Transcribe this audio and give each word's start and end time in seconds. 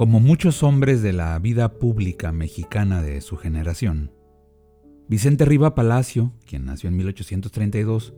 Como 0.00 0.18
muchos 0.18 0.62
hombres 0.62 1.02
de 1.02 1.12
la 1.12 1.38
vida 1.38 1.74
pública 1.78 2.32
mexicana 2.32 3.02
de 3.02 3.20
su 3.20 3.36
generación, 3.36 4.14
Vicente 5.08 5.44
Riva 5.44 5.74
Palacio, 5.74 6.32
quien 6.46 6.64
nació 6.64 6.88
en 6.88 6.96
1832, 6.96 8.14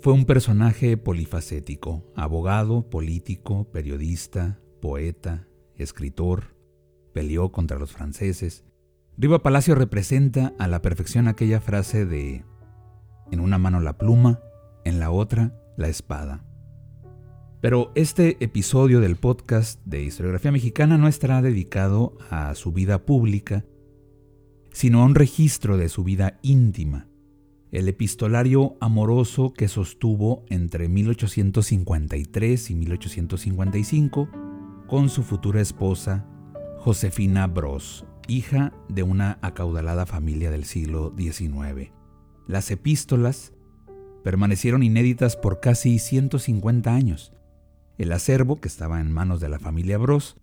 fue 0.00 0.12
un 0.12 0.26
personaje 0.26 0.96
polifacético, 0.96 2.04
abogado, 2.14 2.88
político, 2.88 3.68
periodista, 3.72 4.60
poeta, 4.80 5.48
escritor, 5.74 6.54
peleó 7.12 7.50
contra 7.50 7.80
los 7.80 7.90
franceses. 7.90 8.64
Riva 9.16 9.42
Palacio 9.42 9.74
representa 9.74 10.54
a 10.60 10.68
la 10.68 10.82
perfección 10.82 11.26
aquella 11.26 11.60
frase 11.60 12.06
de 12.06 12.44
en 13.32 13.40
una 13.40 13.58
mano 13.58 13.80
la 13.80 13.98
pluma, 13.98 14.40
en 14.84 15.00
la 15.00 15.10
otra 15.10 15.52
la 15.76 15.88
espada. 15.88 16.47
Pero 17.60 17.90
este 17.96 18.36
episodio 18.38 19.00
del 19.00 19.16
podcast 19.16 19.84
de 19.84 20.04
historiografía 20.04 20.52
mexicana 20.52 20.96
no 20.96 21.08
estará 21.08 21.42
dedicado 21.42 22.16
a 22.30 22.54
su 22.54 22.70
vida 22.70 23.04
pública, 23.04 23.64
sino 24.70 25.02
a 25.02 25.04
un 25.04 25.16
registro 25.16 25.76
de 25.76 25.88
su 25.88 26.04
vida 26.04 26.38
íntima, 26.42 27.08
el 27.72 27.88
epistolario 27.88 28.76
amoroso 28.80 29.52
que 29.52 29.66
sostuvo 29.66 30.44
entre 30.50 30.88
1853 30.88 32.70
y 32.70 32.74
1855 32.76 34.28
con 34.86 35.08
su 35.08 35.24
futura 35.24 35.60
esposa, 35.60 36.28
Josefina 36.78 37.48
Bros, 37.48 38.06
hija 38.28 38.72
de 38.88 39.02
una 39.02 39.40
acaudalada 39.42 40.06
familia 40.06 40.52
del 40.52 40.64
siglo 40.64 41.12
XIX. 41.18 41.90
Las 42.46 42.70
epístolas 42.70 43.52
permanecieron 44.22 44.84
inéditas 44.84 45.36
por 45.36 45.58
casi 45.58 45.98
150 45.98 46.94
años, 46.94 47.32
el 47.98 48.12
acervo, 48.12 48.60
que 48.60 48.68
estaba 48.68 49.00
en 49.00 49.12
manos 49.12 49.40
de 49.40 49.48
la 49.48 49.58
familia 49.58 49.98
Bros, 49.98 50.36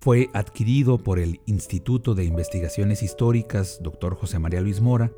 fue 0.00 0.30
adquirido 0.32 0.98
por 0.98 1.18
el 1.18 1.40
Instituto 1.46 2.14
de 2.14 2.24
Investigaciones 2.24 3.02
Históricas 3.02 3.80
Dr. 3.82 4.14
José 4.14 4.38
María 4.38 4.60
Luis 4.60 4.80
Mora 4.80 5.10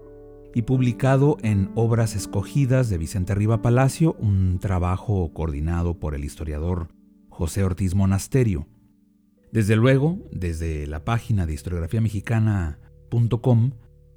y 0.55 0.63
publicado 0.63 1.37
en 1.43 1.71
Obras 1.75 2.17
Escogidas 2.17 2.89
de 2.89 2.97
Vicente 2.99 3.35
Riva 3.35 3.63
Palacio, 3.63 4.17
un 4.19 4.59
trabajo 4.59 5.33
coordinado 5.33 5.99
por 5.99 6.15
el 6.15 6.25
historiador 6.25 6.89
José 7.29 7.65
Ortiz 7.65 7.95
Monasterio. 7.95 8.67
Desde 9.53 9.77
luego, 9.77 10.19
desde 10.33 10.87
la 10.87 11.05
página 11.05 11.47
de 11.47 11.55
historiografiamexicana.com, 11.55 13.73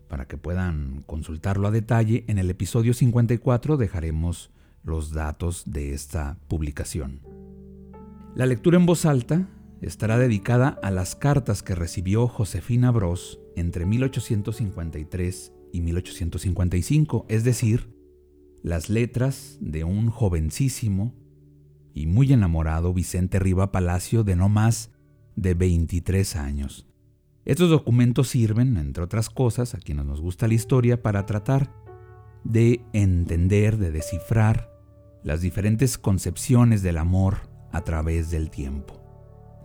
para 0.07 0.27
que 0.27 0.37
puedan 0.37 1.03
consultarlo 1.07 1.67
a 1.67 1.71
detalle, 1.71 2.23
en 2.27 2.37
el 2.37 2.49
episodio 2.49 2.93
54 2.93 3.77
dejaremos 3.77 4.51
los 4.83 5.11
datos 5.11 5.63
de 5.65 5.93
esta 5.93 6.37
publicación. 6.47 7.32
La 8.35 8.47
lectura 8.47 8.77
en 8.77 8.87
voz 8.87 9.05
alta 9.05 9.47
estará 9.79 10.17
dedicada 10.17 10.79
a 10.81 10.89
las 10.89 11.15
cartas 11.15 11.61
que 11.61 11.75
recibió 11.75 12.27
Josefina 12.27 12.89
Bros 12.89 13.39
entre 13.55 13.85
1853 13.85 15.53
y 15.71 15.81
1855, 15.81 17.27
es 17.29 17.43
decir, 17.43 17.93
las 18.63 18.89
letras 18.89 19.59
de 19.61 19.83
un 19.83 20.09
jovencísimo 20.09 21.13
y 21.93 22.07
muy 22.07 22.33
enamorado 22.33 22.91
Vicente 22.91 23.37
Riva 23.37 23.71
Palacio 23.71 24.23
de 24.23 24.35
no 24.35 24.49
más 24.49 24.89
de 25.35 25.53
23 25.53 26.35
años. 26.35 26.87
Estos 27.45 27.69
documentos 27.69 28.29
sirven, 28.29 28.77
entre 28.77 29.03
otras 29.03 29.29
cosas, 29.29 29.75
a 29.75 29.77
quienes 29.77 30.05
nos 30.05 30.21
gusta 30.21 30.47
la 30.47 30.55
historia, 30.55 31.03
para 31.03 31.27
tratar 31.27 31.71
de 32.43 32.81
entender, 32.93 33.77
de 33.77 33.91
descifrar 33.91 34.71
las 35.21 35.41
diferentes 35.41 35.99
concepciones 35.99 36.81
del 36.81 36.97
amor 36.97 37.52
a 37.73 37.81
través 37.81 38.31
del 38.31 38.49
tiempo. 38.49 39.01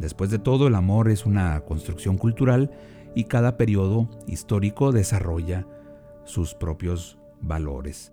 Después 0.00 0.30
de 0.30 0.40
todo, 0.40 0.66
el 0.66 0.74
amor 0.74 1.08
es 1.08 1.26
una 1.26 1.60
construcción 1.60 2.18
cultural 2.18 2.72
y 3.14 3.24
cada 3.24 3.56
periodo 3.56 4.08
histórico 4.26 4.90
desarrolla 4.90 5.66
sus 6.24 6.54
propios 6.54 7.18
valores. 7.40 8.12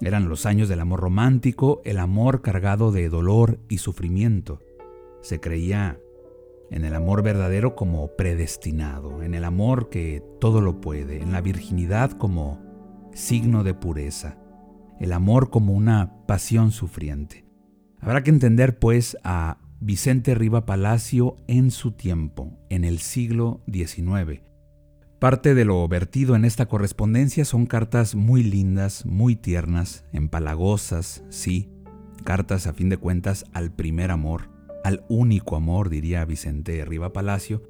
Eran 0.00 0.28
los 0.28 0.46
años 0.46 0.68
del 0.68 0.80
amor 0.80 1.00
romántico, 1.00 1.82
el 1.84 1.98
amor 1.98 2.40
cargado 2.40 2.90
de 2.90 3.08
dolor 3.08 3.58
y 3.68 3.78
sufrimiento. 3.78 4.60
Se 5.20 5.40
creía 5.40 6.00
en 6.70 6.84
el 6.84 6.94
amor 6.94 7.22
verdadero 7.22 7.74
como 7.74 8.16
predestinado, 8.16 9.22
en 9.22 9.34
el 9.34 9.44
amor 9.44 9.90
que 9.90 10.22
todo 10.40 10.60
lo 10.60 10.80
puede, 10.80 11.20
en 11.20 11.32
la 11.32 11.40
virginidad 11.40 12.12
como 12.12 12.60
signo 13.12 13.64
de 13.64 13.74
pureza, 13.74 14.38
el 15.00 15.12
amor 15.12 15.50
como 15.50 15.74
una 15.74 16.26
pasión 16.26 16.70
sufriente. 16.70 17.49
Habrá 18.00 18.22
que 18.22 18.30
entender, 18.30 18.78
pues, 18.78 19.16
a 19.24 19.58
Vicente 19.80 20.34
Riva 20.34 20.66
Palacio 20.66 21.36
en 21.46 21.70
su 21.70 21.92
tiempo, 21.92 22.58
en 22.68 22.84
el 22.84 22.98
siglo 22.98 23.62
XIX. 23.70 24.42
Parte 25.18 25.54
de 25.54 25.66
lo 25.66 25.86
vertido 25.86 26.34
en 26.34 26.46
esta 26.46 26.66
correspondencia 26.66 27.44
son 27.44 27.66
cartas 27.66 28.14
muy 28.14 28.42
lindas, 28.42 29.04
muy 29.04 29.36
tiernas, 29.36 30.06
empalagosas, 30.12 31.24
sí, 31.28 31.70
cartas 32.24 32.66
a 32.66 32.72
fin 32.72 32.88
de 32.88 32.96
cuentas 32.96 33.44
al 33.52 33.70
primer 33.70 34.10
amor, 34.10 34.50
al 34.82 35.04
único 35.08 35.56
amor, 35.56 35.90
diría 35.90 36.24
Vicente 36.24 36.82
Riva 36.86 37.12
Palacio, 37.12 37.62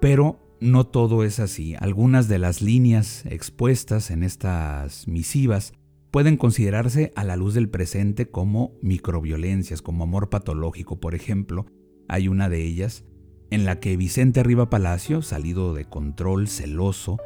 pero 0.00 0.38
no 0.60 0.86
todo 0.86 1.24
es 1.24 1.40
así. 1.40 1.74
Algunas 1.78 2.28
de 2.28 2.38
las 2.38 2.60
líneas 2.60 3.24
expuestas 3.26 4.10
en 4.10 4.22
estas 4.22 5.08
misivas 5.08 5.72
pueden 6.10 6.36
considerarse 6.36 7.12
a 7.16 7.24
la 7.24 7.36
luz 7.36 7.54
del 7.54 7.68
presente 7.68 8.30
como 8.30 8.72
microviolencias, 8.82 9.82
como 9.82 10.04
amor 10.04 10.30
patológico. 10.30 11.00
Por 11.00 11.14
ejemplo, 11.14 11.66
hay 12.08 12.28
una 12.28 12.48
de 12.48 12.64
ellas 12.64 13.04
en 13.50 13.64
la 13.64 13.80
que 13.80 13.96
Vicente 13.96 14.40
Arriba 14.40 14.70
Palacio, 14.70 15.22
salido 15.22 15.74
de 15.74 15.84
control, 15.84 16.48
celoso, 16.48 17.18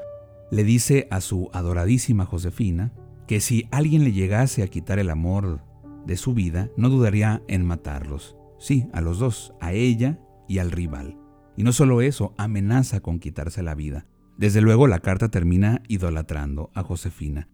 le 0.51 0.65
dice 0.65 1.09
a 1.11 1.21
su 1.21 1.51
adoradísima 1.53 2.27
Josefina 2.27 2.93
que 3.27 3.41
si 3.41 3.67
alguien 3.71 4.05
le 4.05 4.13
llegase 4.13 4.63
a 4.63 4.69
quitar 4.69 4.99
el 4.99 5.11
amor 5.11 5.65
de 6.07 6.17
su 6.17 6.35
vida, 6.35 6.71
no 6.77 6.91
dudaría 6.91 7.43
en 7.49 7.65
matarlos. 7.65 8.37
Sí, 8.59 8.87
a 8.93 9.01
los 9.01 9.19
dos, 9.19 9.55
a 9.61 9.73
ella 9.73 10.21
y 10.49 10.59
al 10.59 10.71
rival. 10.71 11.19
Y 11.57 11.65
no 11.65 11.73
solo 11.73 12.03
eso, 12.03 12.35
amenaza 12.37 13.01
con 13.01 13.19
quitarse 13.19 13.63
la 13.63 13.75
vida. 13.75 14.07
Desde 14.37 14.61
luego 14.61 14.87
la 14.87 15.01
carta 15.01 15.31
termina 15.31 15.83
idolatrando 15.89 16.71
a 16.75 16.83
Josefina. 16.83 17.49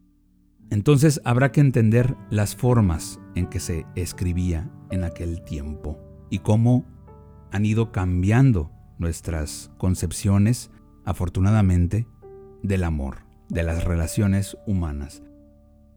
Entonces 0.70 1.20
habrá 1.24 1.50
que 1.50 1.60
entender 1.60 2.16
las 2.30 2.54
formas 2.54 3.20
en 3.34 3.46
que 3.46 3.60
se 3.60 3.86
escribía 3.94 4.70
en 4.90 5.04
aquel 5.04 5.42
tiempo 5.42 5.98
y 6.30 6.40
cómo 6.40 6.84
han 7.50 7.64
ido 7.64 7.90
cambiando 7.90 8.70
nuestras 8.98 9.70
concepciones, 9.78 10.70
afortunadamente, 11.04 12.06
del 12.62 12.84
amor, 12.84 13.24
de 13.48 13.62
las 13.62 13.84
relaciones 13.84 14.58
humanas. 14.66 15.22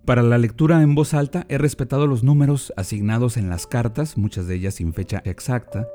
Para 0.05 0.23
la 0.23 0.37
lectura 0.37 0.81
en 0.81 0.95
voz 0.95 1.13
alta 1.13 1.45
he 1.49 1.57
respetado 1.57 2.07
los 2.07 2.23
números 2.23 2.73
asignados 2.77 3.37
en 3.37 3.49
las 3.49 3.67
cartas, 3.67 4.17
muchas 4.17 4.47
de 4.47 4.55
ellas 4.55 4.75
sin 4.75 4.93
fecha 4.93 5.21
exacta, 5.25 5.87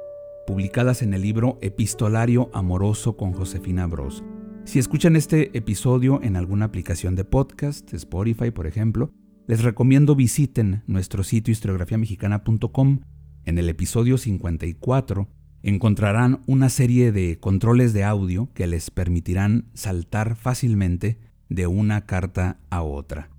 publicadas 0.46 1.02
en 1.02 1.14
el 1.14 1.22
libro 1.22 1.58
Epistolario 1.60 2.50
Amoroso 2.52 3.16
con 3.16 3.32
Josefina 3.32 3.86
Bros. 3.86 4.22
Si 4.66 4.80
escuchan 4.80 5.14
este 5.14 5.56
episodio 5.56 6.20
en 6.24 6.34
alguna 6.34 6.64
aplicación 6.64 7.14
de 7.14 7.24
podcast, 7.24 7.94
Spotify 7.94 8.50
por 8.50 8.66
ejemplo, 8.66 9.12
les 9.46 9.62
recomiendo 9.62 10.16
visiten 10.16 10.82
nuestro 10.88 11.22
sitio 11.22 11.52
historiografiamexicana.com. 11.52 12.98
En 13.44 13.58
el 13.58 13.68
episodio 13.68 14.18
54 14.18 15.28
encontrarán 15.62 16.42
una 16.48 16.68
serie 16.68 17.12
de 17.12 17.38
controles 17.38 17.92
de 17.92 18.02
audio 18.02 18.52
que 18.54 18.66
les 18.66 18.90
permitirán 18.90 19.70
saltar 19.72 20.34
fácilmente 20.34 21.20
de 21.48 21.68
una 21.68 22.04
carta 22.04 22.58
a 22.68 22.82
otra. 22.82 23.30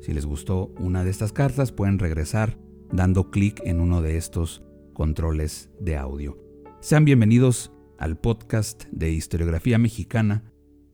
Si 0.00 0.12
les 0.12 0.26
gustó 0.26 0.74
una 0.80 1.04
de 1.04 1.10
estas 1.10 1.32
cartas 1.32 1.70
pueden 1.70 2.00
regresar 2.00 2.58
dando 2.92 3.30
clic 3.30 3.62
en 3.64 3.80
uno 3.80 4.02
de 4.02 4.16
estos 4.16 4.64
controles 4.92 5.70
de 5.80 5.96
audio. 5.96 6.36
Sean 6.80 7.04
bienvenidos 7.04 7.70
al 7.96 8.18
podcast 8.18 8.86
de 8.90 9.12
historiografía 9.12 9.78
mexicana 9.78 10.42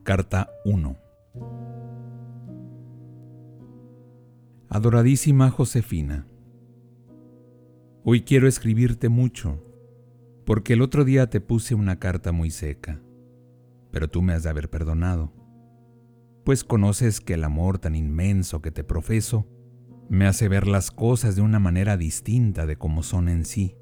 Carta 0.02 0.50
1 0.66 0.98
Adoradísima 4.68 5.48
Josefina, 5.50 6.26
Hoy 8.04 8.20
quiero 8.22 8.46
escribirte 8.46 9.08
mucho, 9.08 9.64
porque 10.44 10.74
el 10.74 10.82
otro 10.82 11.06
día 11.06 11.30
te 11.30 11.40
puse 11.40 11.74
una 11.74 11.98
carta 11.98 12.32
muy 12.32 12.50
seca, 12.50 13.00
pero 13.90 14.08
tú 14.08 14.22
me 14.22 14.32
has 14.32 14.42
de 14.42 14.50
haber 14.50 14.70
perdonado 14.70 15.32
pues 16.44 16.64
conoces 16.64 17.20
que 17.20 17.34
el 17.34 17.44
amor 17.44 17.78
tan 17.78 17.94
inmenso 17.94 18.62
que 18.62 18.70
te 18.70 18.84
profeso 18.84 19.46
me 20.08 20.26
hace 20.26 20.48
ver 20.48 20.66
las 20.66 20.90
cosas 20.90 21.36
de 21.36 21.42
una 21.42 21.60
manera 21.60 21.96
distinta 21.96 22.66
de 22.66 22.76
como 22.76 23.02
son 23.02 23.28
en 23.28 23.44
sí. 23.44 23.76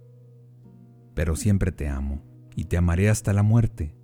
Pero 1.14 1.36
siempre 1.36 1.72
te 1.72 1.88
amo 1.88 2.22
y 2.54 2.66
te 2.66 2.76
amaré 2.76 3.08
hasta 3.08 3.32
la 3.32 3.42
muerte. 3.42 3.94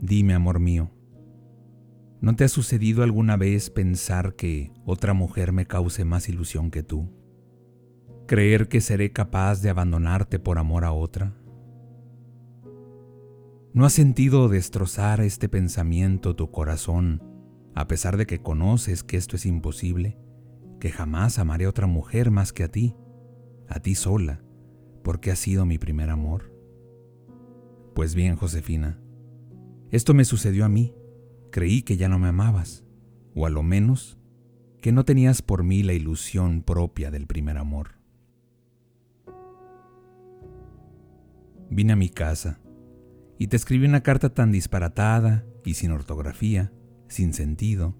Dime, 0.00 0.34
amor 0.34 0.58
mío, 0.58 0.90
¿no 2.20 2.34
te 2.34 2.44
ha 2.44 2.48
sucedido 2.48 3.02
alguna 3.02 3.36
vez 3.36 3.70
pensar 3.70 4.34
que 4.34 4.72
otra 4.84 5.14
mujer 5.14 5.52
me 5.52 5.66
cause 5.66 6.04
más 6.04 6.28
ilusión 6.28 6.70
que 6.70 6.82
tú? 6.82 7.08
¿Creer 8.26 8.68
que 8.68 8.80
seré 8.80 9.12
capaz 9.12 9.62
de 9.62 9.70
abandonarte 9.70 10.38
por 10.38 10.58
amor 10.58 10.84
a 10.84 10.92
otra? 10.92 11.32
¿No 13.76 13.84
has 13.84 13.92
sentido 13.92 14.48
destrozar 14.48 15.20
este 15.20 15.50
pensamiento 15.50 16.34
tu 16.34 16.50
corazón, 16.50 17.22
a 17.74 17.86
pesar 17.86 18.16
de 18.16 18.24
que 18.24 18.40
conoces 18.40 19.04
que 19.04 19.18
esto 19.18 19.36
es 19.36 19.44
imposible? 19.44 20.16
Que 20.80 20.90
jamás 20.90 21.38
amaré 21.38 21.66
a 21.66 21.68
otra 21.68 21.86
mujer 21.86 22.30
más 22.30 22.54
que 22.54 22.64
a 22.64 22.68
ti, 22.68 22.96
a 23.68 23.80
ti 23.80 23.94
sola, 23.94 24.42
porque 25.04 25.30
has 25.30 25.40
sido 25.40 25.66
mi 25.66 25.76
primer 25.76 26.08
amor. 26.08 26.54
Pues 27.94 28.14
bien, 28.14 28.36
Josefina, 28.36 28.98
esto 29.90 30.14
me 30.14 30.24
sucedió 30.24 30.64
a 30.64 30.70
mí. 30.70 30.94
Creí 31.52 31.82
que 31.82 31.98
ya 31.98 32.08
no 32.08 32.18
me 32.18 32.28
amabas, 32.28 32.82
o 33.34 33.44
a 33.44 33.50
lo 33.50 33.62
menos 33.62 34.16
que 34.80 34.90
no 34.90 35.04
tenías 35.04 35.42
por 35.42 35.64
mí 35.64 35.82
la 35.82 35.92
ilusión 35.92 36.62
propia 36.62 37.10
del 37.10 37.26
primer 37.26 37.58
amor. 37.58 37.90
Vine 41.68 41.92
a 41.92 41.96
mi 41.96 42.08
casa 42.08 42.58
y 43.38 43.48
te 43.48 43.56
escribí 43.56 43.86
una 43.86 44.02
carta 44.02 44.32
tan 44.32 44.52
disparatada 44.52 45.44
y 45.64 45.74
sin 45.74 45.90
ortografía, 45.90 46.72
sin 47.08 47.34
sentido, 47.34 47.96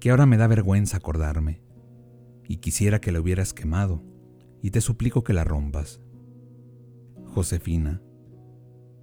que 0.00 0.10
ahora 0.10 0.26
me 0.26 0.36
da 0.36 0.46
vergüenza 0.46 0.96
acordarme, 0.96 1.62
y 2.48 2.56
quisiera 2.56 3.00
que 3.00 3.12
la 3.12 3.20
hubieras 3.20 3.52
quemado, 3.52 4.02
y 4.62 4.70
te 4.70 4.80
suplico 4.80 5.22
que 5.22 5.32
la 5.32 5.44
rompas. 5.44 6.00
Josefina, 7.26 8.02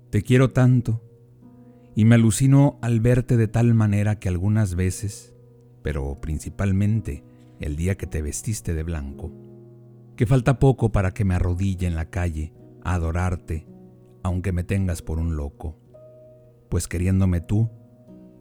te 0.09 0.21
quiero 0.23 0.51
tanto, 0.51 1.03
y 1.95 2.05
me 2.05 2.15
alucino 2.15 2.77
al 2.81 3.00
verte 3.00 3.38
de 3.38 3.47
tal 3.47 3.73
manera 3.73 4.19
que 4.19 4.29
algunas 4.29 4.75
veces, 4.75 5.33
pero 5.81 6.19
principalmente 6.19 7.23
el 7.59 7.75
día 7.75 7.95
que 7.95 8.05
te 8.05 8.21
vestiste 8.21 8.73
de 8.73 8.83
blanco, 8.83 9.31
que 10.15 10.25
falta 10.25 10.59
poco 10.59 10.91
para 10.91 11.13
que 11.13 11.25
me 11.25 11.35
arrodille 11.35 11.88
en 11.88 11.95
la 11.95 12.09
calle 12.09 12.53
a 12.83 12.95
adorarte 12.95 13.67
aunque 14.23 14.51
me 14.51 14.63
tengas 14.63 15.01
por 15.01 15.19
un 15.19 15.35
loco, 15.35 15.79
pues 16.69 16.87
queriéndome 16.87 17.41
tú, 17.41 17.69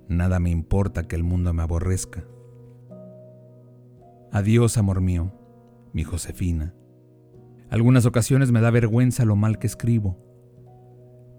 nada 0.09 0.41
me 0.41 0.51
importa 0.51 1.07
que 1.07 1.17
el 1.17 1.25
mundo 1.25 1.53
me 1.53 1.63
aborrezca. 1.63 2.25
Adiós, 4.33 4.77
amor 4.79 5.01
mío, 5.01 5.33
mi 5.93 6.05
Josefina. 6.05 6.75
Algunas 7.71 8.07
ocasiones 8.07 8.53
me 8.53 8.61
da 8.61 8.71
vergüenza 8.71 9.25
lo 9.25 9.37
mal 9.37 9.59
que 9.59 9.67
escribo, 9.67 10.19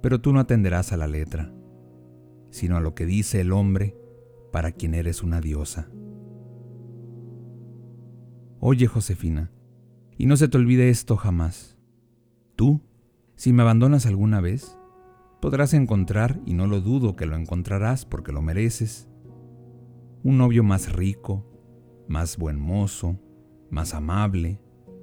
pero 0.02 0.20
tú 0.20 0.34
no 0.34 0.40
atenderás 0.40 0.92
a 0.92 0.98
la 0.98 1.08
letra, 1.08 1.54
sino 2.50 2.78
a 2.78 2.82
lo 2.82 2.96
que 2.96 3.06
dice 3.06 3.42
el 3.42 3.52
hombre 3.52 3.98
para 4.52 4.72
quien 4.72 4.94
eres 4.94 5.24
una 5.24 5.42
diosa. 5.42 5.90
Oye, 8.60 8.88
Josefina, 8.88 9.52
y 10.18 10.26
no 10.26 10.36
se 10.36 10.48
te 10.48 10.58
olvide 10.58 10.90
esto 10.90 11.16
jamás. 11.16 11.78
Tú 12.56 12.82
si 13.38 13.54
me 13.54 13.62
abandonas 13.62 14.08
alguna 14.08 14.42
vez, 14.42 14.78
podrás 15.40 15.76
encontrar, 15.76 16.42
y 16.46 16.56
no 16.56 16.66
lo 16.66 16.82
dudo 16.82 17.16
que 17.16 17.28
lo 17.28 17.36
encontrarás 17.36 18.04
porque 18.04 18.32
lo 18.32 18.42
mereces, 18.42 19.08
un 20.24 20.40
novio 20.40 20.64
más 20.64 20.92
rico, 20.92 21.46
más 22.08 22.38
buen 22.38 22.60
mozo, 22.60 23.20
más 23.70 23.94
amable, 23.94 24.60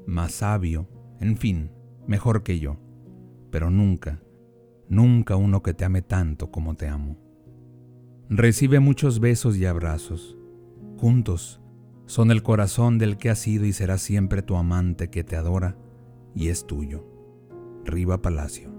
más 0.09 0.33
sabio, 0.33 0.89
en 1.21 1.37
fin, 1.37 1.71
mejor 2.09 2.43
que 2.43 2.59
yo, 2.59 2.77
pero 3.53 3.71
nunca, 3.71 4.21
nunca 4.89 5.37
uno 5.37 5.63
que 5.63 5.73
te 5.73 5.85
ame 5.85 6.03
tanto 6.03 6.51
como 6.51 6.75
te 6.75 6.89
amo. 6.89 7.17
Recibe 8.29 8.81
muchos 8.81 9.21
besos 9.21 9.57
y 9.59 9.67
abrazos. 9.67 10.37
Juntos 10.99 11.61
son 12.07 12.33
el 12.33 12.43
corazón 12.43 12.99
del 12.99 13.17
que 13.17 13.31
has 13.31 13.39
sido 13.39 13.65
y 13.65 13.73
será 13.73 13.97
siempre 13.97 14.43
tu 14.43 14.57
amante 14.57 15.09
que 15.09 15.23
te 15.23 15.37
adora 15.37 15.79
y 16.35 16.49
es 16.49 16.67
tuyo. 16.67 17.14
Riva 17.85 18.21
Palacio. 18.21 18.73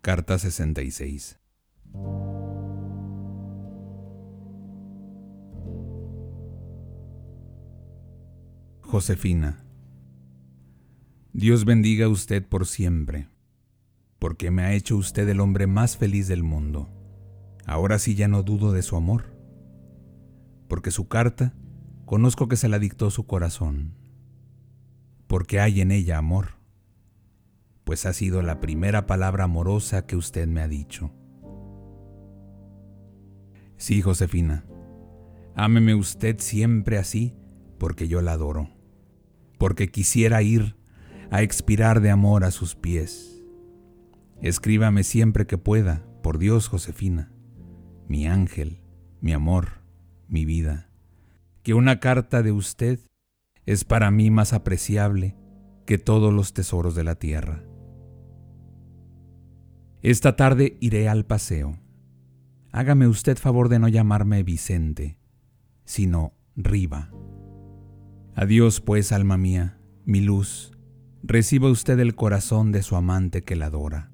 Carta 0.00 0.38
66 0.38 1.38
Josefina, 8.80 9.66
Dios 11.34 11.66
bendiga 11.66 12.06
a 12.06 12.08
usted 12.08 12.42
por 12.42 12.66
siempre, 12.66 13.28
porque 14.18 14.50
me 14.50 14.62
ha 14.62 14.72
hecho 14.72 14.96
usted 14.96 15.28
el 15.28 15.40
hombre 15.40 15.66
más 15.66 15.98
feliz 15.98 16.26
del 16.26 16.42
mundo. 16.42 16.97
Ahora 17.68 17.98
sí 17.98 18.14
ya 18.14 18.28
no 18.28 18.42
dudo 18.42 18.72
de 18.72 18.80
su 18.80 18.96
amor, 18.96 19.24
porque 20.68 20.90
su 20.90 21.06
carta 21.06 21.52
conozco 22.06 22.48
que 22.48 22.56
se 22.56 22.66
la 22.66 22.78
dictó 22.78 23.10
su 23.10 23.26
corazón, 23.26 23.92
porque 25.26 25.60
hay 25.60 25.82
en 25.82 25.92
ella 25.92 26.16
amor, 26.16 26.54
pues 27.84 28.06
ha 28.06 28.14
sido 28.14 28.40
la 28.40 28.58
primera 28.60 29.04
palabra 29.04 29.44
amorosa 29.44 30.06
que 30.06 30.16
usted 30.16 30.48
me 30.48 30.62
ha 30.62 30.66
dicho. 30.66 31.12
Sí, 33.76 34.00
Josefina, 34.00 34.64
ámeme 35.54 35.94
usted 35.94 36.36
siempre 36.38 36.96
así, 36.96 37.36
porque 37.76 38.08
yo 38.08 38.22
la 38.22 38.32
adoro, 38.32 38.70
porque 39.58 39.90
quisiera 39.90 40.40
ir 40.40 40.74
a 41.30 41.42
expirar 41.42 42.00
de 42.00 42.08
amor 42.08 42.44
a 42.44 42.50
sus 42.50 42.74
pies. 42.74 43.44
Escríbame 44.40 45.04
siempre 45.04 45.46
que 45.46 45.58
pueda, 45.58 46.06
por 46.22 46.38
Dios, 46.38 46.68
Josefina 46.68 47.30
mi 48.08 48.26
ángel, 48.26 48.80
mi 49.20 49.32
amor, 49.32 49.82
mi 50.28 50.44
vida, 50.44 50.90
que 51.62 51.74
una 51.74 52.00
carta 52.00 52.42
de 52.42 52.52
usted 52.52 53.00
es 53.66 53.84
para 53.84 54.10
mí 54.10 54.30
más 54.30 54.52
apreciable 54.54 55.36
que 55.84 55.98
todos 55.98 56.32
los 56.32 56.54
tesoros 56.54 56.94
de 56.94 57.04
la 57.04 57.16
tierra. 57.16 57.64
Esta 60.00 60.36
tarde 60.36 60.78
iré 60.80 61.08
al 61.08 61.26
paseo. 61.26 61.78
Hágame 62.72 63.08
usted 63.08 63.36
favor 63.36 63.68
de 63.68 63.78
no 63.78 63.88
llamarme 63.88 64.42
Vicente, 64.42 65.18
sino 65.84 66.34
Riva. 66.56 67.10
Adiós, 68.34 68.80
pues, 68.80 69.12
alma 69.12 69.36
mía, 69.36 69.80
mi 70.04 70.20
luz, 70.20 70.72
reciba 71.22 71.70
usted 71.70 71.98
el 71.98 72.14
corazón 72.14 72.72
de 72.72 72.82
su 72.82 72.96
amante 72.96 73.42
que 73.42 73.56
la 73.56 73.66
adora, 73.66 74.12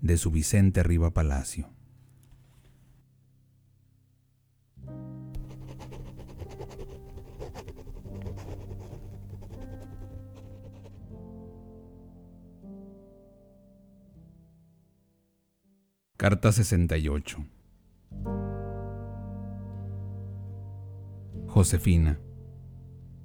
de 0.00 0.18
su 0.18 0.30
Vicente 0.30 0.82
Riva 0.82 1.14
Palacio. 1.14 1.77
Carta 16.20 16.50
68 16.50 17.46
Josefina, 21.46 22.18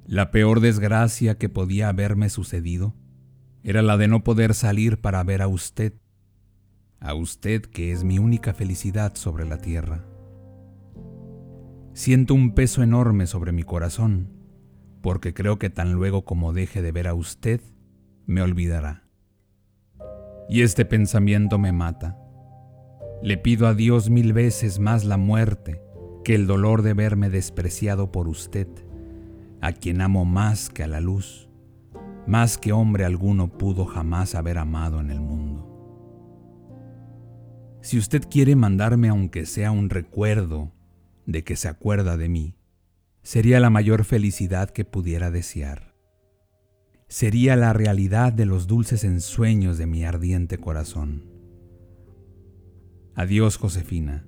la 0.05 0.29
peor 0.29 0.59
desgracia 0.59 1.39
que 1.39 1.50
podía 1.50 1.89
haberme 1.89 2.29
sucedido 2.29 2.93
era 3.63 3.81
la 3.81 3.97
de 3.97 4.07
no 4.07 4.23
poder 4.23 4.53
salir 4.53 5.01
para 5.01 5.23
ver 5.23 5.41
a 5.41 5.47
usted, 5.47 5.93
a 7.00 7.15
usted 7.15 7.63
que 7.63 7.91
es 7.91 8.03
mi 8.03 8.19
única 8.19 8.53
felicidad 8.53 9.15
sobre 9.15 9.45
la 9.45 9.57
tierra. 9.57 10.05
Siento 11.93 12.35
un 12.35 12.53
peso 12.53 12.83
enorme 12.83 13.25
sobre 13.25 13.53
mi 13.53 13.63
corazón, 13.63 14.29
porque 15.01 15.33
creo 15.33 15.57
que 15.57 15.71
tan 15.71 15.93
luego 15.93 16.25
como 16.25 16.53
deje 16.53 16.83
de 16.83 16.91
ver 16.91 17.07
a 17.07 17.15
usted, 17.15 17.59
me 18.27 18.43
olvidará. 18.43 19.09
Y 20.47 20.62
este 20.62 20.85
pensamiento 20.85 21.57
me 21.57 21.71
mata. 21.71 22.22
Le 23.23 23.37
pido 23.37 23.67
a 23.67 23.73
Dios 23.73 24.09
mil 24.09 24.33
veces 24.33 24.79
más 24.79 25.05
la 25.05 25.15
muerte 25.15 25.81
que 26.25 26.35
el 26.35 26.45
dolor 26.45 26.81
de 26.81 26.93
verme 26.93 27.29
despreciado 27.29 28.11
por 28.11 28.27
usted, 28.27 28.67
a 29.61 29.71
quien 29.71 30.01
amo 30.01 30.25
más 30.25 30.69
que 30.69 30.83
a 30.83 30.87
la 30.87 30.99
luz, 30.99 31.49
más 32.27 32.57
que 32.57 32.73
hombre 32.73 33.05
alguno 33.05 33.57
pudo 33.57 33.85
jamás 33.85 34.35
haber 34.35 34.57
amado 34.57 34.99
en 34.99 35.09
el 35.09 35.21
mundo. 35.21 35.69
Si 37.79 37.97
usted 37.97 38.23
quiere 38.29 38.57
mandarme 38.57 39.07
aunque 39.07 39.45
sea 39.45 39.71
un 39.71 39.89
recuerdo 39.89 40.73
de 41.25 41.45
que 41.45 41.55
se 41.55 41.69
acuerda 41.69 42.17
de 42.17 42.27
mí, 42.27 42.57
sería 43.21 43.61
la 43.61 43.69
mayor 43.69 44.03
felicidad 44.03 44.69
que 44.69 44.83
pudiera 44.83 45.31
desear. 45.31 45.95
Sería 47.07 47.55
la 47.55 47.71
realidad 47.71 48.33
de 48.33 48.45
los 48.45 48.67
dulces 48.67 49.05
ensueños 49.05 49.77
de 49.77 49.85
mi 49.85 50.03
ardiente 50.03 50.57
corazón. 50.57 51.32
Adiós, 53.15 53.58
Josefina. 53.58 54.25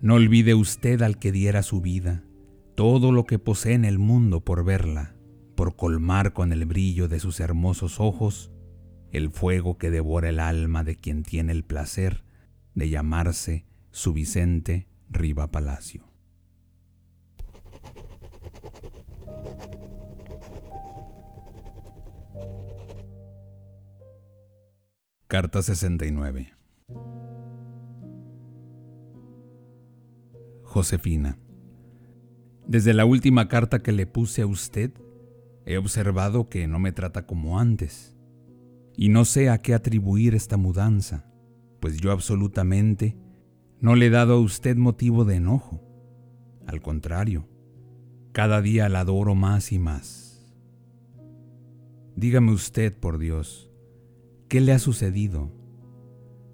No 0.00 0.14
olvide 0.14 0.54
usted 0.54 1.02
al 1.02 1.18
que 1.18 1.32
diera 1.32 1.64
su 1.64 1.80
vida, 1.80 2.22
todo 2.76 3.10
lo 3.10 3.26
que 3.26 3.40
posee 3.40 3.74
en 3.74 3.84
el 3.84 3.98
mundo 3.98 4.44
por 4.44 4.64
verla, 4.64 5.16
por 5.56 5.74
colmar 5.74 6.32
con 6.32 6.52
el 6.52 6.66
brillo 6.66 7.08
de 7.08 7.18
sus 7.18 7.40
hermosos 7.40 7.98
ojos 7.98 8.52
el 9.10 9.30
fuego 9.30 9.76
que 9.76 9.90
devora 9.90 10.28
el 10.28 10.38
alma 10.38 10.84
de 10.84 10.94
quien 10.94 11.24
tiene 11.24 11.50
el 11.50 11.64
placer 11.64 12.22
de 12.76 12.88
llamarse 12.88 13.66
su 13.90 14.12
Vicente 14.12 14.86
Riva 15.08 15.50
Palacio. 15.50 16.04
Carta 25.26 25.62
69 25.62 26.59
Josefina 30.80 31.38
Desde 32.66 32.94
la 32.94 33.04
última 33.04 33.48
carta 33.48 33.82
que 33.82 33.92
le 33.92 34.06
puse 34.06 34.42
a 34.42 34.46
usted, 34.46 34.92
he 35.66 35.76
observado 35.76 36.48
que 36.48 36.66
no 36.66 36.78
me 36.78 36.92
trata 36.92 37.26
como 37.26 37.58
antes, 37.58 38.16
y 38.96 39.10
no 39.10 39.24
sé 39.24 39.50
a 39.50 39.58
qué 39.58 39.74
atribuir 39.74 40.34
esta 40.34 40.56
mudanza 40.56 41.30
pues 41.80 41.96
yo 41.96 42.12
absolutamente 42.12 43.16
no 43.80 43.96
le 43.96 44.06
he 44.06 44.10
dado 44.10 44.34
a 44.34 44.40
usted 44.40 44.76
motivo 44.76 45.24
de 45.24 45.36
enojo. 45.36 45.82
Al 46.66 46.82
contrario, 46.82 47.48
cada 48.32 48.60
día 48.60 48.88
la 48.88 49.00
adoro 49.00 49.34
más 49.34 49.72
y 49.72 49.78
más. 49.78 50.46
Dígame 52.16 52.52
usted, 52.52 52.94
por 52.94 53.18
Dios, 53.18 53.70
¿qué 54.48 54.60
le 54.60 54.72
ha 54.72 54.78
sucedido? 54.78 55.50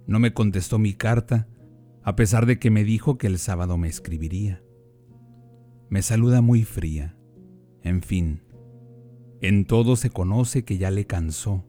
No 0.06 0.20
me 0.20 0.32
contestó 0.32 0.78
mi 0.78 0.94
carta, 0.94 1.48
a 2.06 2.14
pesar 2.14 2.46
de 2.46 2.60
que 2.60 2.70
me 2.70 2.84
dijo 2.84 3.18
que 3.18 3.26
el 3.26 3.36
sábado 3.36 3.76
me 3.78 3.88
escribiría. 3.88 4.62
Me 5.88 6.02
saluda 6.02 6.40
muy 6.40 6.62
fría. 6.62 7.16
En 7.82 8.00
fin, 8.00 8.42
en 9.40 9.64
todo 9.64 9.96
se 9.96 10.10
conoce 10.10 10.64
que 10.64 10.78
ya 10.78 10.92
le 10.92 11.08
cansó, 11.08 11.64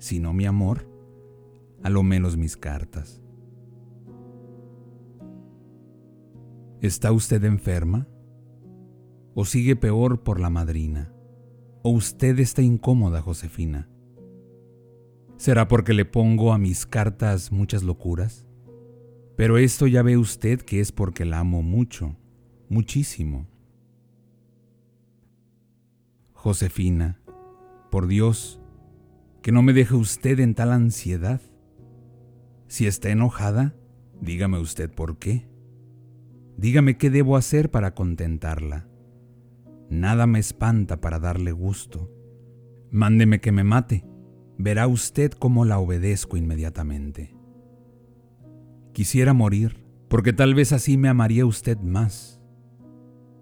si 0.00 0.18
no 0.18 0.32
mi 0.32 0.46
amor, 0.46 0.90
a 1.84 1.90
lo 1.90 2.02
menos 2.02 2.36
mis 2.36 2.56
cartas. 2.56 3.22
¿Está 6.80 7.12
usted 7.12 7.44
enferma? 7.44 8.08
¿O 9.36 9.44
sigue 9.44 9.76
peor 9.76 10.24
por 10.24 10.40
la 10.40 10.50
madrina? 10.50 11.14
¿O 11.84 11.90
usted 11.90 12.40
está 12.40 12.62
incómoda, 12.62 13.22
Josefina? 13.22 13.88
¿Será 15.36 15.68
porque 15.68 15.94
le 15.94 16.04
pongo 16.04 16.52
a 16.52 16.58
mis 16.58 16.84
cartas 16.84 17.52
muchas 17.52 17.84
locuras? 17.84 18.44
Pero 19.42 19.58
esto 19.58 19.88
ya 19.88 20.04
ve 20.04 20.16
usted 20.16 20.60
que 20.60 20.78
es 20.78 20.92
porque 20.92 21.24
la 21.24 21.40
amo 21.40 21.62
mucho, 21.62 22.14
muchísimo. 22.68 23.48
Josefina, 26.32 27.20
por 27.90 28.06
Dios, 28.06 28.60
que 29.42 29.50
no 29.50 29.62
me 29.62 29.72
deje 29.72 29.96
usted 29.96 30.38
en 30.38 30.54
tal 30.54 30.70
ansiedad. 30.70 31.40
Si 32.68 32.86
está 32.86 33.10
enojada, 33.10 33.74
dígame 34.20 34.60
usted 34.60 34.88
por 34.88 35.18
qué. 35.18 35.48
Dígame 36.56 36.96
qué 36.96 37.10
debo 37.10 37.36
hacer 37.36 37.68
para 37.68 37.96
contentarla. 37.96 38.86
Nada 39.90 40.28
me 40.28 40.38
espanta 40.38 41.00
para 41.00 41.18
darle 41.18 41.50
gusto. 41.50 42.14
Mándeme 42.92 43.40
que 43.40 43.50
me 43.50 43.64
mate. 43.64 44.04
Verá 44.56 44.86
usted 44.86 45.32
cómo 45.32 45.64
la 45.64 45.80
obedezco 45.80 46.36
inmediatamente. 46.36 47.31
Quisiera 48.92 49.32
morir, 49.32 49.86
porque 50.08 50.34
tal 50.34 50.54
vez 50.54 50.72
así 50.72 50.98
me 50.98 51.08
amaría 51.08 51.46
usted 51.46 51.78
más, 51.78 52.42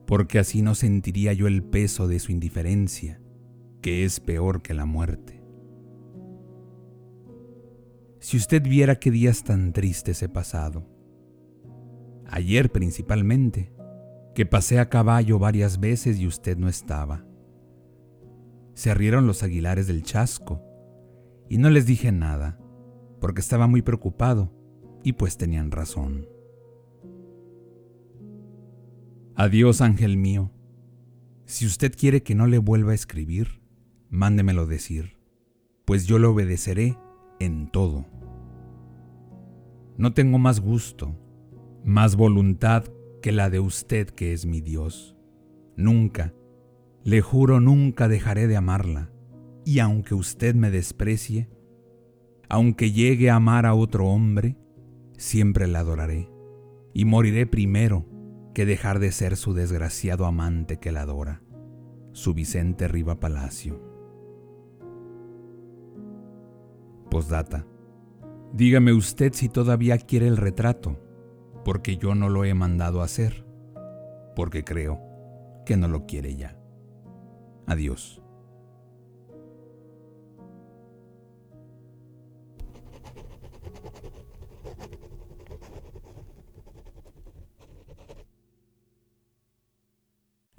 porque 0.06 0.38
así 0.38 0.62
no 0.62 0.76
sentiría 0.76 1.32
yo 1.32 1.48
el 1.48 1.64
peso 1.64 2.06
de 2.06 2.20
su 2.20 2.30
indiferencia, 2.30 3.20
que 3.82 4.04
es 4.04 4.20
peor 4.20 4.62
que 4.62 4.74
la 4.74 4.84
muerte. 4.84 5.42
Si 8.20 8.36
usted 8.36 8.62
viera 8.62 9.00
qué 9.00 9.10
días 9.10 9.42
tan 9.42 9.72
tristes 9.72 10.22
he 10.22 10.28
pasado. 10.28 10.86
Ayer 12.26 12.70
principalmente, 12.70 13.72
que 14.36 14.46
pasé 14.46 14.78
a 14.78 14.88
caballo 14.88 15.40
varias 15.40 15.80
veces 15.80 16.20
y 16.20 16.28
usted 16.28 16.56
no 16.58 16.68
estaba. 16.68 17.24
Se 18.74 18.94
rieron 18.94 19.26
los 19.26 19.42
aguilares 19.42 19.88
del 19.88 20.04
chasco 20.04 20.62
y 21.48 21.58
no 21.58 21.70
les 21.70 21.86
dije 21.86 22.12
nada, 22.12 22.60
porque 23.20 23.40
estaba 23.40 23.66
muy 23.66 23.82
preocupado 23.82 24.59
y 25.02 25.14
pues 25.14 25.36
tenían 25.36 25.70
razón. 25.70 26.26
Adiós, 29.34 29.80
ángel 29.80 30.16
mío. 30.16 30.50
Si 31.46 31.66
usted 31.66 31.94
quiere 31.96 32.22
que 32.22 32.34
no 32.34 32.46
le 32.46 32.58
vuelva 32.58 32.92
a 32.92 32.94
escribir, 32.94 33.62
mándemelo 34.10 34.66
decir, 34.66 35.16
pues 35.84 36.06
yo 36.06 36.18
lo 36.18 36.32
obedeceré 36.32 36.98
en 37.38 37.70
todo. 37.70 38.06
No 39.96 40.12
tengo 40.12 40.38
más 40.38 40.60
gusto, 40.60 41.16
más 41.84 42.16
voluntad 42.16 42.84
que 43.22 43.32
la 43.32 43.50
de 43.50 43.60
usted 43.60 44.10
que 44.10 44.32
es 44.32 44.46
mi 44.46 44.60
Dios. 44.60 45.16
Nunca, 45.76 46.34
le 47.02 47.20
juro, 47.20 47.60
nunca 47.60 48.08
dejaré 48.08 48.46
de 48.46 48.56
amarla. 48.56 49.10
Y 49.64 49.78
aunque 49.78 50.14
usted 50.14 50.54
me 50.54 50.70
desprecie, 50.70 51.48
aunque 52.48 52.92
llegue 52.92 53.30
a 53.30 53.36
amar 53.36 53.66
a 53.66 53.74
otro 53.74 54.06
hombre, 54.06 54.56
siempre 55.20 55.66
la 55.66 55.80
adoraré. 55.80 56.30
Y 56.92 57.04
moriré 57.04 57.46
primero 57.46 58.06
que 58.54 58.66
dejar 58.66 58.98
de 58.98 59.12
ser 59.12 59.36
su 59.36 59.54
desgraciado 59.54 60.26
amante 60.26 60.78
que 60.78 60.90
la 60.90 61.02
adora, 61.02 61.42
su 62.12 62.34
Vicente 62.34 62.88
Riva 62.88 63.20
Palacio. 63.20 63.80
Postdata. 67.10 67.66
Dígame 68.52 68.92
usted 68.92 69.32
si 69.32 69.48
todavía 69.48 69.98
quiere 69.98 70.26
el 70.26 70.36
retrato, 70.36 70.98
porque 71.64 71.96
yo 71.96 72.14
no 72.14 72.28
lo 72.28 72.44
he 72.44 72.54
mandado 72.54 73.02
hacer, 73.02 73.44
porque 74.34 74.64
creo 74.64 75.00
que 75.64 75.76
no 75.76 75.86
lo 75.86 76.06
quiere 76.06 76.34
ya. 76.34 76.58
Adiós. 77.66 78.19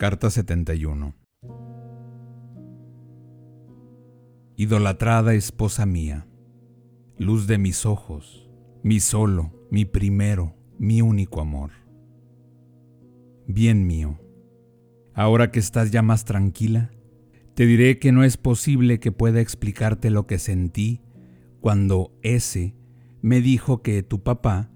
Carta 0.01 0.31
71 0.31 1.13
Idolatrada 4.55 5.35
esposa 5.35 5.85
mía, 5.85 6.25
luz 7.19 7.45
de 7.45 7.59
mis 7.59 7.85
ojos, 7.85 8.49
mi 8.81 8.99
solo, 8.99 9.67
mi 9.69 9.85
primero, 9.85 10.55
mi 10.79 11.03
único 11.03 11.39
amor. 11.39 11.69
Bien 13.45 13.85
mío, 13.85 14.19
ahora 15.13 15.51
que 15.51 15.59
estás 15.59 15.91
ya 15.91 16.01
más 16.01 16.25
tranquila, 16.25 16.89
te 17.53 17.67
diré 17.67 17.99
que 17.99 18.11
no 18.11 18.23
es 18.23 18.37
posible 18.37 18.99
que 18.99 19.11
pueda 19.11 19.39
explicarte 19.39 20.09
lo 20.09 20.25
que 20.25 20.39
sentí 20.39 21.03
cuando 21.59 22.17
ese 22.23 22.73
me 23.21 23.39
dijo 23.39 23.83
que 23.83 24.01
tu 24.01 24.23
papá 24.23 24.71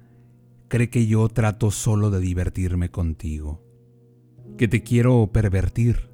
cree 0.67 0.91
que 0.91 1.07
yo 1.07 1.27
trato 1.29 1.71
solo 1.71 2.11
de 2.11 2.19
divertirme 2.19 2.91
contigo, 2.91 3.64
que 4.57 4.67
te 4.67 4.83
quiero 4.83 5.31
pervertir. 5.31 6.09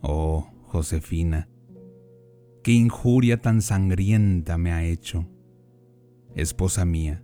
Oh, 0.00 0.48
Josefina, 0.62 1.48
qué 2.62 2.72
injuria 2.72 3.40
tan 3.40 3.60
sangrienta 3.62 4.58
me 4.58 4.72
ha 4.72 4.84
hecho. 4.84 5.28
Esposa 6.34 6.84
mía, 6.84 7.22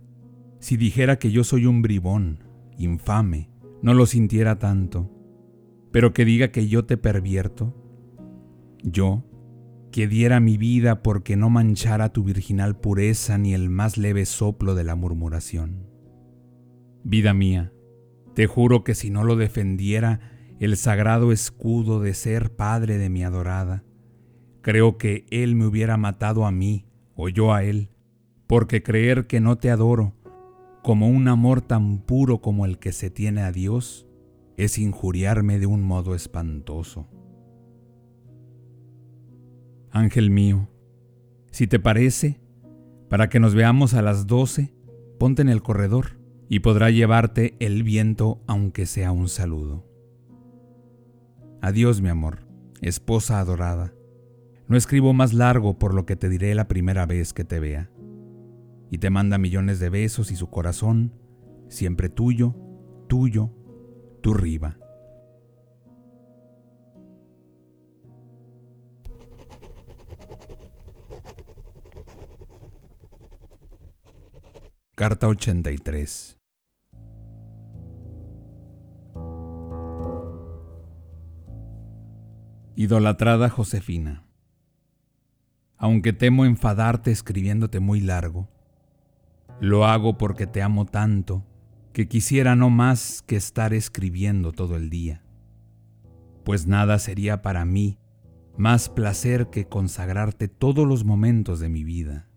si 0.59 0.77
dijera 0.77 1.17
que 1.17 1.31
yo 1.31 1.43
soy 1.43 1.65
un 1.65 1.81
bribón, 1.81 2.43
infame, 2.77 3.49
no 3.81 3.93
lo 3.93 4.05
sintiera 4.05 4.59
tanto. 4.59 5.11
pero 5.91 6.13
que 6.13 6.25
diga 6.25 6.49
que 6.49 6.67
yo 6.67 6.85
te 6.85 6.97
pervierto. 6.97 7.73
Yo, 8.83 9.23
que 9.91 10.07
diera 10.07 10.39
mi 10.39 10.57
vida 10.57 11.01
porque 11.01 11.35
no 11.35 11.49
manchara 11.49 12.09
tu 12.13 12.23
virginal 12.23 12.77
pureza 12.77 13.37
ni 13.37 13.53
el 13.53 13.69
más 13.69 13.97
leve 13.97 14.25
soplo 14.25 14.75
de 14.75 14.83
la 14.83 14.95
murmuración. 14.95 15.87
Vida 17.03 17.33
mía, 17.33 17.73
te 18.37 18.45
juro 18.45 18.83
que 18.83 18.93
si 18.93 19.09
no 19.09 19.23
lo 19.23 19.35
defendiera 19.35 20.19
el 20.59 20.77
sagrado 20.77 21.31
escudo 21.31 21.99
de 21.99 22.13
ser 22.13 22.55
padre 22.55 22.99
de 22.99 23.09
mi 23.09 23.23
adorada, 23.23 23.83
creo 24.61 24.99
que 24.99 25.25
él 25.31 25.55
me 25.55 25.65
hubiera 25.65 25.97
matado 25.97 26.45
a 26.45 26.51
mí 26.51 26.85
o 27.15 27.29
yo 27.29 27.51
a 27.51 27.63
él, 27.63 27.89
porque 28.45 28.83
creer 28.83 29.25
que 29.25 29.39
no 29.39 29.55
te 29.55 29.71
adoro, 29.71 30.13
como 30.83 31.09
un 31.09 31.27
amor 31.27 31.61
tan 31.61 31.97
puro 31.97 32.39
como 32.39 32.67
el 32.67 32.77
que 32.77 32.91
se 32.91 33.09
tiene 33.09 33.41
a 33.41 33.51
Dios, 33.51 34.05
es 34.55 34.77
injuriarme 34.77 35.57
de 35.57 35.65
un 35.65 35.81
modo 35.81 36.13
espantoso. 36.13 37.07
Ángel 39.89 40.29
mío, 40.29 40.69
si 41.49 41.65
te 41.65 41.79
parece, 41.79 42.39
para 43.09 43.29
que 43.29 43.39
nos 43.39 43.55
veamos 43.55 43.95
a 43.95 44.03
las 44.03 44.27
doce, 44.27 44.75
ponte 45.17 45.41
en 45.41 45.49
el 45.49 45.63
corredor 45.63 46.16
y 46.49 46.59
podrá 46.59 46.89
llevarte 46.89 47.55
el 47.59 47.83
viento 47.83 48.41
aunque 48.47 48.85
sea 48.85 49.11
un 49.11 49.29
saludo. 49.29 49.85
Adiós, 51.61 52.01
mi 52.01 52.09
amor, 52.09 52.47
esposa 52.81 53.39
adorada. 53.39 53.93
No 54.67 54.77
escribo 54.77 55.13
más 55.13 55.33
largo 55.33 55.77
por 55.79 55.93
lo 55.93 56.05
que 56.05 56.15
te 56.15 56.29
diré 56.29 56.53
la 56.55 56.67
primera 56.67 57.05
vez 57.05 57.33
que 57.33 57.43
te 57.43 57.59
vea. 57.59 57.89
Y 58.89 58.99
te 58.99 59.09
manda 59.09 59.37
millones 59.37 59.79
de 59.79 59.89
besos 59.89 60.31
y 60.31 60.35
su 60.35 60.49
corazón, 60.49 61.13
siempre 61.67 62.09
tuyo, 62.09 62.55
tuyo, 63.07 63.51
tu 64.21 64.33
riba. 64.33 64.77
Carta 74.95 75.27
83 75.27 76.36
Idolatrada 82.79 83.49
Josefina. 83.49 84.23
Aunque 85.77 86.13
temo 86.13 86.45
enfadarte 86.45 87.09
escribiéndote 87.09 87.79
muy 87.79 88.01
largo, 88.01 88.51
lo 89.59 89.87
hago 89.87 90.19
porque 90.19 90.45
te 90.45 90.61
amo 90.61 90.85
tanto 90.85 91.43
que 91.91 92.07
quisiera 92.07 92.55
no 92.55 92.69
más 92.69 93.23
que 93.25 93.35
estar 93.35 93.73
escribiendo 93.73 94.51
todo 94.51 94.75
el 94.75 94.91
día, 94.91 95.23
pues 96.45 96.67
nada 96.67 96.99
sería 96.99 97.41
para 97.41 97.65
mí 97.65 97.97
más 98.59 98.89
placer 98.89 99.49
que 99.49 99.67
consagrarte 99.67 100.47
todos 100.47 100.87
los 100.87 101.03
momentos 101.03 101.59
de 101.59 101.69
mi 101.69 101.83
vida 101.83 102.29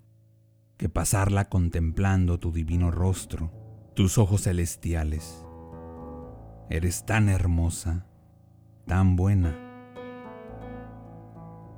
que 0.78 0.88
pasarla 0.88 1.50
contemplando 1.50 2.40
tu 2.40 2.50
divino 2.50 2.90
rostro, 2.90 3.52
tus 3.94 4.16
ojos 4.16 4.44
celestiales. 4.44 5.44
Eres 6.70 7.04
tan 7.04 7.28
hermosa, 7.28 8.06
tan 8.86 9.16
buena, 9.16 9.69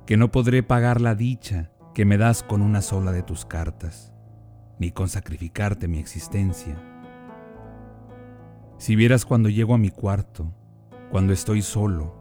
que 0.05 0.17
no 0.17 0.31
podré 0.31 0.63
pagar 0.63 1.01
la 1.01 1.15
dicha 1.15 1.71
que 1.93 2.05
me 2.05 2.17
das 2.17 2.43
con 2.43 2.61
una 2.61 2.81
sola 2.81 3.11
de 3.11 3.23
tus 3.23 3.45
cartas, 3.45 4.13
ni 4.79 4.91
con 4.91 5.09
sacrificarte 5.09 5.87
mi 5.87 5.99
existencia. 5.99 6.75
Si 8.77 8.95
vieras 8.95 9.25
cuando 9.25 9.49
llego 9.49 9.73
a 9.73 9.77
mi 9.77 9.89
cuarto, 9.89 10.53
cuando 11.11 11.33
estoy 11.33 11.61
solo, 11.61 12.15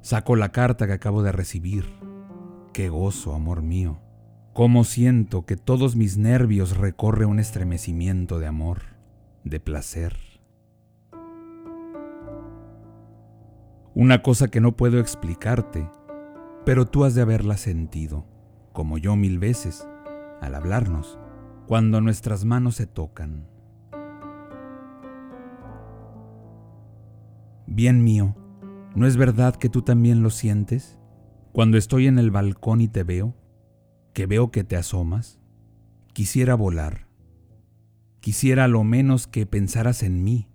saco 0.00 0.36
la 0.36 0.50
carta 0.52 0.86
que 0.86 0.92
acabo 0.92 1.22
de 1.22 1.32
recibir, 1.32 1.86
qué 2.72 2.88
gozo, 2.88 3.34
amor 3.34 3.62
mío 3.62 4.00
Cómo 4.52 4.82
siento 4.82 5.46
que 5.46 5.56
todos 5.56 5.94
mis 5.94 6.18
nervios 6.18 6.76
recorre 6.76 7.24
un 7.24 7.38
estremecimiento 7.38 8.40
de 8.40 8.48
amor, 8.48 8.80
de 9.44 9.60
placer. 9.60 10.16
Una 13.94 14.22
cosa 14.22 14.48
que 14.48 14.60
no 14.60 14.76
puedo 14.76 14.98
explicarte, 14.98 15.88
pero 16.64 16.86
tú 16.86 17.04
has 17.04 17.14
de 17.14 17.22
haberla 17.22 17.56
sentido, 17.56 18.26
como 18.72 18.98
yo 18.98 19.16
mil 19.16 19.38
veces, 19.38 19.88
al 20.40 20.54
hablarnos, 20.54 21.18
cuando 21.66 22.00
nuestras 22.00 22.44
manos 22.44 22.76
se 22.76 22.86
tocan. 22.86 23.48
Bien 27.66 28.02
mío, 28.02 28.34
¿no 28.94 29.06
es 29.06 29.16
verdad 29.16 29.54
que 29.56 29.68
tú 29.68 29.82
también 29.82 30.22
lo 30.22 30.30
sientes? 30.30 30.98
Cuando 31.52 31.78
estoy 31.78 32.06
en 32.06 32.18
el 32.18 32.30
balcón 32.30 32.80
y 32.80 32.88
te 32.88 33.04
veo, 33.04 33.34
que 34.12 34.26
veo 34.26 34.50
que 34.50 34.64
te 34.64 34.76
asomas, 34.76 35.38
quisiera 36.12 36.54
volar. 36.54 37.06
Quisiera 38.20 38.68
lo 38.68 38.84
menos 38.84 39.26
que 39.26 39.46
pensaras 39.46 40.02
en 40.02 40.22
mí, 40.22 40.48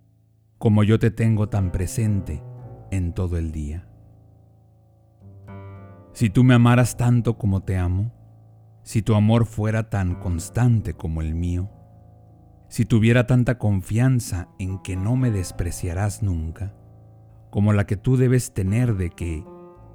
como 0.58 0.84
yo 0.84 1.00
te 1.00 1.10
tengo 1.10 1.50
tan 1.50 1.72
presente 1.72 2.44
en 2.92 3.14
todo 3.14 3.38
el 3.38 3.52
día. 3.52 3.88
Si 6.16 6.30
tú 6.30 6.46
me 6.46 6.54
amaras 6.54 6.96
tanto 6.96 7.38
como 7.38 7.64
te 7.64 7.76
amo, 7.76 8.14
si 8.84 9.02
tu 9.02 9.16
amor 9.16 9.46
fuera 9.46 9.90
tan 9.90 10.16
constante 10.16 10.94
como 10.94 11.22
el 11.22 11.36
mío, 11.36 11.70
si 12.70 12.86
tuviera 12.86 13.28
tanta 13.28 13.58
confianza 13.58 14.48
en 14.58 14.82
que 14.82 14.96
no 14.96 15.18
me 15.18 15.30
despreciarás 15.30 16.24
nunca, 16.24 16.74
como 17.50 17.74
la 17.74 17.86
que 17.86 17.98
tú 17.98 18.16
debes 18.16 18.54
tener 18.54 18.96
de 18.96 19.10
que 19.10 19.44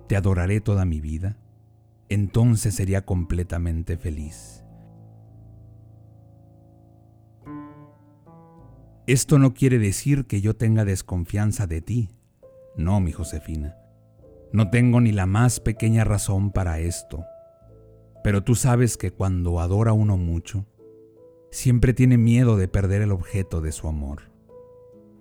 te 0.08 0.16
adoraré 0.16 0.60
toda 0.60 0.84
mi 0.84 1.00
vida, 1.00 1.38
entonces 2.10 2.74
sería 2.74 3.06
completamente 3.06 3.96
feliz. 3.96 4.62
Esto 9.06 9.38
no 9.38 9.54
quiere 9.54 9.78
decir 9.78 10.26
que 10.26 10.42
yo 10.42 10.54
tenga 10.54 10.84
desconfianza 10.84 11.66
de 11.66 11.80
ti. 11.80 12.10
No, 12.76 13.00
mi 13.00 13.10
Josefina. 13.10 13.79
No 14.52 14.70
tengo 14.70 15.00
ni 15.00 15.12
la 15.12 15.26
más 15.26 15.60
pequeña 15.60 16.04
razón 16.04 16.50
para 16.50 16.80
esto. 16.80 17.24
Pero 18.24 18.42
tú 18.42 18.54
sabes 18.54 18.96
que 18.96 19.12
cuando 19.12 19.60
adora 19.60 19.92
uno 19.92 20.16
mucho, 20.16 20.66
siempre 21.50 21.94
tiene 21.94 22.18
miedo 22.18 22.56
de 22.56 22.68
perder 22.68 23.02
el 23.02 23.12
objeto 23.12 23.60
de 23.60 23.72
su 23.72 23.88
amor. 23.88 24.30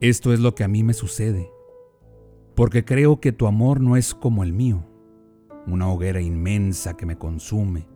Esto 0.01 0.33
es 0.33 0.39
lo 0.39 0.55
que 0.55 0.63
a 0.63 0.67
mí 0.67 0.83
me 0.83 0.93
sucede, 0.93 1.51
porque 2.55 2.85
creo 2.85 3.19
que 3.19 3.31
tu 3.31 3.47
amor 3.47 3.81
no 3.81 3.95
es 3.95 4.13
como 4.13 4.43
el 4.43 4.53
mío 4.53 4.85
una 5.67 5.91
hoguera 5.91 6.21
inmensa 6.21 6.95
que 6.95 7.05
me 7.05 7.17
consume. 7.17 7.87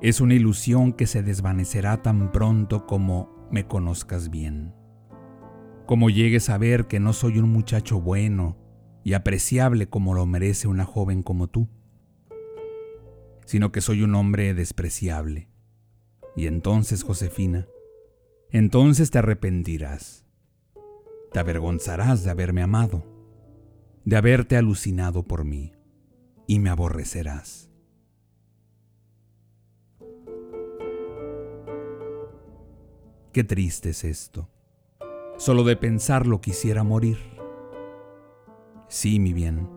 Es 0.00 0.20
una 0.20 0.34
ilusión 0.34 0.92
que 0.92 1.06
se 1.06 1.22
desvanecerá 1.22 2.02
tan 2.02 2.32
pronto 2.32 2.86
como 2.86 3.48
me 3.50 3.66
conozcas 3.66 4.30
bien. 4.30 4.74
Como 5.86 6.10
llegues 6.10 6.50
a 6.50 6.58
ver 6.58 6.86
que 6.86 7.00
no 7.00 7.12
soy 7.12 7.38
un 7.38 7.50
muchacho 7.50 8.00
bueno 8.00 8.56
y 9.04 9.14
apreciable 9.14 9.88
como 9.88 10.14
lo 10.14 10.26
merece 10.26 10.68
una 10.68 10.84
joven 10.84 11.22
como 11.22 11.46
tú, 11.48 11.68
sino 13.46 13.72
que 13.72 13.80
soy 13.80 14.02
un 14.02 14.14
hombre 14.14 14.54
despreciable. 14.54 15.48
Y 16.36 16.46
entonces, 16.46 17.02
Josefina, 17.02 17.66
entonces 18.50 19.10
te 19.10 19.18
arrepentirás. 19.18 20.24
Te 21.32 21.38
avergonzarás 21.38 22.24
de 22.24 22.30
haberme 22.30 22.62
amado, 22.62 23.04
de 24.04 24.16
haberte 24.16 24.56
alucinado 24.56 25.22
por 25.22 25.44
mí 25.44 25.72
y 26.46 26.58
me 26.58 26.70
aborrecerás. 26.70 27.70
Qué 33.32 33.44
triste 33.44 33.90
es 33.90 34.04
esto. 34.04 34.48
Solo 35.36 35.62
de 35.64 35.76
pensarlo 35.76 36.40
quisiera 36.40 36.82
morir. 36.82 37.37
Sí, 38.88 39.20
mi 39.20 39.34
bien, 39.34 39.68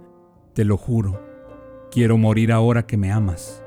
te 0.54 0.64
lo 0.64 0.78
juro, 0.78 1.22
quiero 1.92 2.18
morir 2.18 2.54
ahora 2.54 2.88
que 2.88 2.96
me 2.96 3.12
amas, 3.12 3.62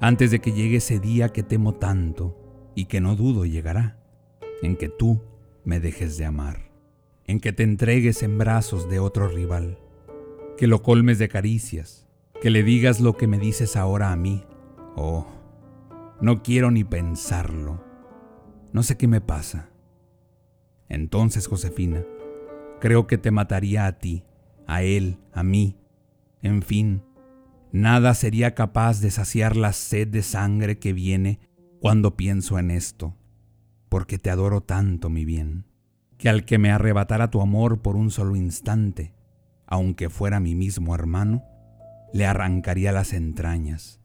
antes 0.00 0.30
de 0.30 0.40
que 0.40 0.52
llegue 0.52 0.76
ese 0.76 0.98
día 0.98 1.28
que 1.28 1.42
temo 1.42 1.74
tanto 1.74 2.72
y 2.74 2.86
que 2.86 3.02
no 3.02 3.16
dudo 3.16 3.44
llegará, 3.44 3.98
en 4.62 4.76
que 4.76 4.88
tú 4.88 5.22
me 5.64 5.78
dejes 5.78 6.16
de 6.16 6.24
amar, 6.24 6.70
en 7.26 7.38
que 7.38 7.52
te 7.52 7.64
entregues 7.64 8.22
en 8.22 8.38
brazos 8.38 8.88
de 8.88 8.98
otro 8.98 9.28
rival, 9.28 9.78
que 10.56 10.66
lo 10.66 10.82
colmes 10.82 11.18
de 11.18 11.28
caricias, 11.28 12.08
que 12.40 12.48
le 12.48 12.62
digas 12.62 13.00
lo 13.00 13.16
que 13.16 13.26
me 13.26 13.38
dices 13.38 13.76
ahora 13.76 14.10
a 14.10 14.16
mí. 14.16 14.44
Oh, 14.94 15.26
no 16.20 16.42
quiero 16.42 16.70
ni 16.70 16.84
pensarlo. 16.84 17.84
No 18.72 18.82
sé 18.82 18.96
qué 18.96 19.06
me 19.06 19.20
pasa. 19.20 19.68
Entonces, 20.88 21.46
Josefina, 21.46 22.04
creo 22.80 23.06
que 23.06 23.18
te 23.18 23.30
mataría 23.30 23.86
a 23.86 23.98
ti, 23.98 24.24
a 24.66 24.82
él, 24.82 25.18
a 25.32 25.42
mí. 25.42 25.76
En 26.42 26.62
fin, 26.62 27.02
nada 27.72 28.14
sería 28.14 28.54
capaz 28.54 29.00
de 29.00 29.10
saciar 29.10 29.56
la 29.56 29.72
sed 29.72 30.08
de 30.08 30.22
sangre 30.22 30.78
que 30.78 30.92
viene 30.92 31.40
cuando 31.80 32.16
pienso 32.16 32.58
en 32.58 32.70
esto, 32.70 33.16
porque 33.88 34.18
te 34.18 34.30
adoro 34.30 34.62
tanto, 34.62 35.10
mi 35.10 35.24
bien, 35.24 35.66
que 36.18 36.28
al 36.28 36.44
que 36.44 36.58
me 36.58 36.70
arrebatara 36.70 37.30
tu 37.30 37.40
amor 37.40 37.82
por 37.82 37.96
un 37.96 38.10
solo 38.10 38.36
instante, 38.36 39.14
aunque 39.66 40.08
fuera 40.08 40.40
mi 40.40 40.54
mismo 40.54 40.94
hermano, 40.94 41.44
le 42.12 42.26
arrancaría 42.26 42.92
las 42.92 43.12
entrañas, 43.12 44.00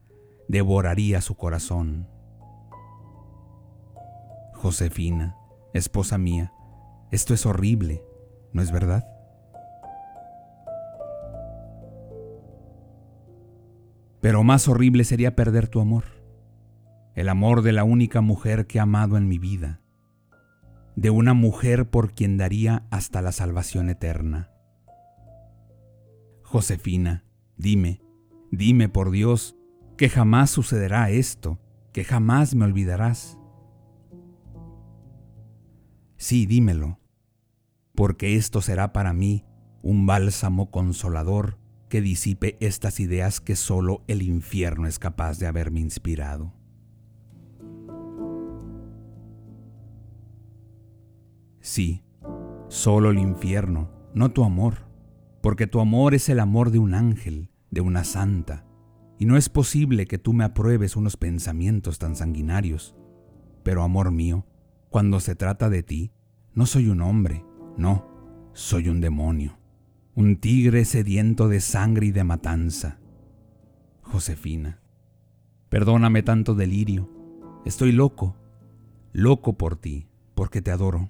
devoraría 0.47 1.21
su 1.21 1.35
corazón. 1.35 2.07
Josefina, 4.53 5.37
esposa 5.73 6.17
mía, 6.17 6.53
esto 7.11 7.33
es 7.33 7.45
horrible, 7.45 8.03
¿no 8.53 8.61
es 8.61 8.71
verdad? 8.71 9.07
Pero 14.21 14.43
más 14.43 14.67
horrible 14.67 15.03
sería 15.03 15.35
perder 15.35 15.67
tu 15.67 15.81
amor, 15.81 16.05
el 17.15 17.27
amor 17.27 17.63
de 17.63 17.71
la 17.71 17.83
única 17.83 18.21
mujer 18.21 18.67
que 18.67 18.77
he 18.77 18.81
amado 18.81 19.17
en 19.17 19.27
mi 19.27 19.39
vida, 19.39 19.81
de 20.95 21.09
una 21.09 21.33
mujer 21.33 21.89
por 21.89 22.13
quien 22.13 22.37
daría 22.37 22.85
hasta 22.91 23.21
la 23.23 23.31
salvación 23.31 23.89
eterna. 23.89 24.51
Josefina, 26.43 27.25
dime, 27.57 28.01
dime 28.51 28.89
por 28.89 29.09
Dios, 29.09 29.57
que 29.97 30.07
jamás 30.07 30.51
sucederá 30.51 31.09
esto, 31.09 31.59
que 31.91 32.03
jamás 32.03 32.53
me 32.53 32.65
olvidarás. 32.65 33.39
Sí, 36.17 36.45
dímelo, 36.45 36.99
porque 37.95 38.35
esto 38.35 38.61
será 38.61 38.93
para 38.93 39.13
mí 39.13 39.45
un 39.81 40.05
bálsamo 40.05 40.69
consolador 40.69 41.60
que 41.91 42.01
disipe 42.01 42.55
estas 42.61 43.01
ideas 43.01 43.41
que 43.41 43.57
solo 43.57 44.05
el 44.07 44.21
infierno 44.21 44.87
es 44.87 44.97
capaz 44.97 45.39
de 45.39 45.47
haberme 45.47 45.81
inspirado. 45.81 46.53
Sí, 51.59 52.05
solo 52.69 53.11
el 53.11 53.19
infierno, 53.19 53.91
no 54.13 54.31
tu 54.31 54.45
amor, 54.45 54.87
porque 55.41 55.67
tu 55.67 55.81
amor 55.81 56.13
es 56.13 56.29
el 56.29 56.39
amor 56.39 56.71
de 56.71 56.79
un 56.79 56.93
ángel, 56.93 57.51
de 57.71 57.81
una 57.81 58.05
santa, 58.05 58.65
y 59.19 59.25
no 59.25 59.35
es 59.35 59.49
posible 59.49 60.07
que 60.07 60.17
tú 60.17 60.31
me 60.31 60.45
apruebes 60.45 60.95
unos 60.95 61.17
pensamientos 61.17 61.99
tan 61.99 62.15
sanguinarios. 62.15 62.95
Pero 63.63 63.83
amor 63.83 64.11
mío, 64.11 64.47
cuando 64.89 65.19
se 65.19 65.35
trata 65.35 65.69
de 65.69 65.83
ti, 65.83 66.13
no 66.53 66.65
soy 66.65 66.87
un 66.87 67.01
hombre, 67.01 67.43
no, 67.75 68.07
soy 68.53 68.87
un 68.87 69.01
demonio, 69.01 69.59
un 70.15 70.37
tigre 70.37 70.85
sediento 70.85 71.47
de 71.47 71.61
sangre 71.61 72.07
y 72.07 72.11
de 72.11 72.23
matanza. 72.23 72.99
Josefina, 74.01 74.81
perdóname 75.69 76.23
tanto 76.23 76.55
delirio, 76.55 77.09
estoy 77.65 77.91
loco, 77.91 78.35
loco 79.13 79.57
por 79.57 79.75
ti, 79.75 80.07
porque 80.35 80.61
te 80.61 80.71
adoro. 80.71 81.09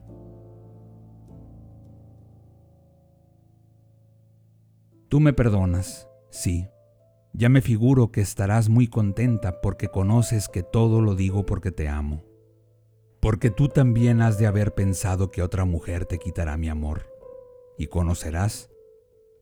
Tú 5.09 5.19
me 5.19 5.33
perdonas, 5.33 6.07
sí. 6.29 6.67
Ya 7.33 7.49
me 7.49 7.61
figuro 7.61 8.11
que 8.11 8.21
estarás 8.21 8.69
muy 8.69 8.87
contenta 8.87 9.61
porque 9.61 9.87
conoces 9.87 10.49
que 10.49 10.63
todo 10.63 11.01
lo 11.01 11.15
digo 11.15 11.45
porque 11.45 11.71
te 11.71 11.87
amo 11.87 12.23
porque 13.21 13.51
tú 13.51 13.69
también 13.69 14.21
has 14.21 14.39
de 14.39 14.47
haber 14.47 14.73
pensado 14.73 15.29
que 15.31 15.43
otra 15.43 15.63
mujer 15.63 16.05
te 16.05 16.17
quitará 16.17 16.57
mi 16.57 16.69
amor, 16.69 17.05
y 17.77 17.87
conocerás 17.87 18.70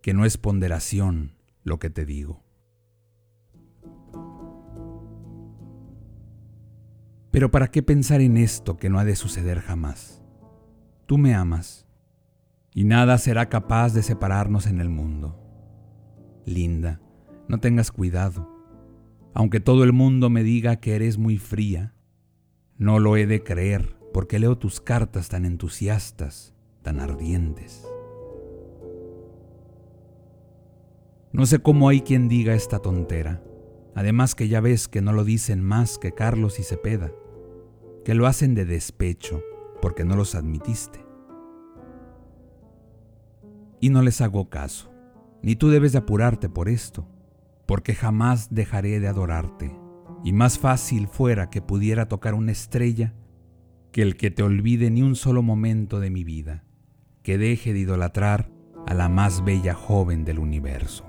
que 0.01 0.13
no 0.13 0.25
es 0.25 0.37
ponderación 0.37 1.35
lo 1.63 1.79
que 1.79 1.89
te 1.89 2.05
digo. 2.05 2.43
Pero 7.31 7.51
¿para 7.51 7.69
qué 7.69 7.83
pensar 7.83 8.21
en 8.21 8.37
esto 8.37 8.77
que 8.77 8.89
no 8.89 8.99
ha 8.99 9.05
de 9.05 9.15
suceder 9.15 9.59
jamás? 9.59 10.23
Tú 11.05 11.17
me 11.17 11.35
amas, 11.35 11.87
y 12.73 12.83
nada 12.83 13.17
será 13.17 13.49
capaz 13.49 13.93
de 13.93 14.03
separarnos 14.03 14.65
en 14.65 14.79
el 14.79 14.89
mundo. 14.89 15.39
Linda, 16.45 17.01
no 17.47 17.59
tengas 17.59 17.91
cuidado. 17.91 18.49
Aunque 19.33 19.59
todo 19.59 19.83
el 19.83 19.93
mundo 19.93 20.29
me 20.29 20.43
diga 20.43 20.77
que 20.77 20.95
eres 20.95 21.17
muy 21.17 21.37
fría, 21.37 21.93
no 22.77 22.99
lo 22.99 23.17
he 23.17 23.27
de 23.27 23.43
creer 23.43 23.97
porque 24.13 24.39
leo 24.39 24.57
tus 24.57 24.81
cartas 24.81 25.29
tan 25.29 25.45
entusiastas, 25.45 26.55
tan 26.81 26.99
ardientes. 26.99 27.85
No 31.31 31.45
sé 31.45 31.59
cómo 31.59 31.89
hay 31.89 32.01
quien 32.01 32.27
diga 32.27 32.55
esta 32.55 32.79
tontera, 32.79 33.43
además 33.93 34.33
que 34.33 34.47
ya 34.47 34.61
ves 34.61 34.87
que 34.87 35.01
no 35.01 35.13
lo 35.13 35.23
dicen 35.23 35.61
más 35.61 35.99
que 35.99 36.11
Carlos 36.11 36.59
y 36.59 36.63
Cepeda, 36.63 37.11
que 38.03 38.15
lo 38.15 38.25
hacen 38.25 38.55
de 38.55 38.65
despecho 38.65 39.43
porque 39.79 40.05
no 40.05 40.15
los 40.15 40.33
admitiste. 40.33 41.05
Y 43.79 43.91
no 43.91 44.01
les 44.01 44.21
hago 44.21 44.49
caso, 44.49 44.91
ni 45.43 45.55
tú 45.55 45.69
debes 45.69 45.91
de 45.91 45.99
apurarte 45.99 46.49
por 46.49 46.67
esto, 46.67 47.07
porque 47.67 47.93
jamás 47.93 48.47
dejaré 48.49 48.99
de 48.99 49.07
adorarte 49.07 49.79
y 50.23 50.33
más 50.33 50.57
fácil 50.57 51.07
fuera 51.07 51.51
que 51.51 51.61
pudiera 51.61 52.07
tocar 52.07 52.33
una 52.33 52.51
estrella 52.51 53.13
que 53.91 54.01
el 54.01 54.17
que 54.17 54.31
te 54.31 54.41
olvide 54.41 54.89
ni 54.89 55.03
un 55.03 55.15
solo 55.15 55.43
momento 55.43 55.99
de 55.99 56.09
mi 56.09 56.23
vida, 56.23 56.63
que 57.21 57.37
deje 57.37 57.73
de 57.73 57.79
idolatrar 57.79 58.49
a 58.87 58.95
la 58.95 59.09
más 59.09 59.43
bella 59.43 59.75
joven 59.75 60.25
del 60.25 60.39
universo. 60.39 61.08